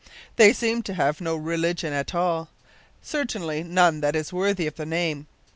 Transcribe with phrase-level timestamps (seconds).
[0.35, 2.49] They seem to have no religion at all.
[3.03, 5.27] Certainly none that is worthy of the name.